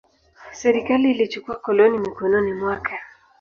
[0.53, 2.99] Serikali ilichukua koloni mikononi mwake.